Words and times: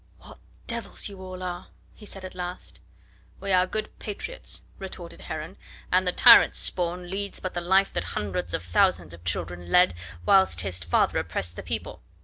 "What 0.17 0.39
devils 0.65 1.07
you 1.09 1.21
all 1.21 1.43
are!" 1.43 1.67
he 1.93 2.07
said 2.07 2.25
at 2.25 2.33
last. 2.33 2.79
"We 3.39 3.51
are 3.51 3.67
good 3.67 3.89
patriots," 3.99 4.63
retorted 4.79 5.21
Heron, 5.21 5.57
"and 5.91 6.07
the 6.07 6.11
tyrant's 6.11 6.57
spawn 6.57 7.11
leads 7.11 7.39
but 7.39 7.53
the 7.53 7.61
life 7.61 7.93
that 7.93 8.05
hundreds 8.17 8.55
of 8.55 8.63
thousands 8.63 9.13
of 9.13 9.23
children 9.23 9.69
led 9.69 9.93
whilst 10.25 10.61
his 10.61 10.79
father 10.79 11.19
oppressed 11.19 11.55
the 11.55 11.61
people. 11.61 12.01